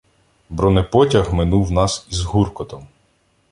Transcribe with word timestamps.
Бронепотяг 0.49 1.33
минув 1.33 1.71
нас 1.71 2.07
із 2.09 2.21
гуркотом. 2.21 2.87